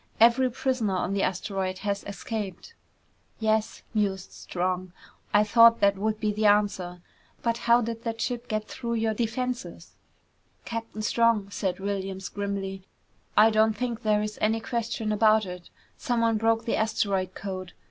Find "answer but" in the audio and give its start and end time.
6.47-7.59